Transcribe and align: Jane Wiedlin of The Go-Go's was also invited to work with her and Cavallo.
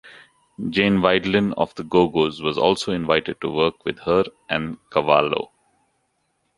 Jane 0.71 0.97
Wiedlin 1.03 1.53
of 1.57 1.75
The 1.75 1.83
Go-Go's 1.83 2.41
was 2.41 2.57
also 2.57 2.91
invited 2.91 3.39
to 3.41 3.51
work 3.51 3.85
with 3.85 3.99
her 3.99 4.23
and 4.49 4.79
Cavallo. 4.89 5.51